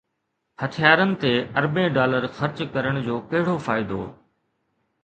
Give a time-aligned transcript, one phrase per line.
[0.61, 4.01] هٿيارن تي اربين ڊالر خرچ ڪرڻ جو ڪهڙو فائدو؟